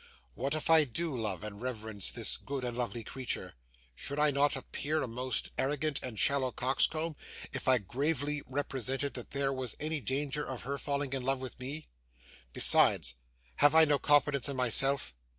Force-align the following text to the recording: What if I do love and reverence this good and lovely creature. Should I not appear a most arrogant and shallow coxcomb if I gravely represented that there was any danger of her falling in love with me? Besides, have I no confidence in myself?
What 0.33 0.55
if 0.55 0.67
I 0.67 0.83
do 0.83 1.15
love 1.15 1.43
and 1.43 1.61
reverence 1.61 2.09
this 2.09 2.35
good 2.35 2.63
and 2.63 2.75
lovely 2.75 3.03
creature. 3.03 3.53
Should 3.93 4.17
I 4.17 4.31
not 4.31 4.55
appear 4.55 5.03
a 5.03 5.07
most 5.07 5.51
arrogant 5.59 5.99
and 6.01 6.17
shallow 6.17 6.51
coxcomb 6.51 7.15
if 7.53 7.67
I 7.67 7.77
gravely 7.77 8.41
represented 8.47 9.13
that 9.13 9.29
there 9.29 9.53
was 9.53 9.75
any 9.79 9.99
danger 9.99 10.43
of 10.43 10.63
her 10.63 10.79
falling 10.79 11.13
in 11.13 11.21
love 11.21 11.37
with 11.37 11.59
me? 11.59 11.87
Besides, 12.51 13.13
have 13.57 13.75
I 13.75 13.85
no 13.85 13.99
confidence 13.99 14.49
in 14.49 14.55
myself? 14.55 15.13